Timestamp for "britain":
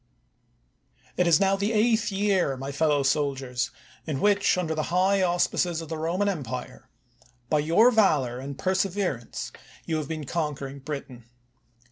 10.79-11.25